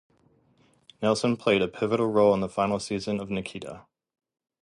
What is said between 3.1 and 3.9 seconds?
of "Nikita".